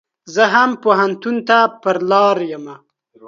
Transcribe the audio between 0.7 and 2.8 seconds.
پو هنتون ته پر لار يم.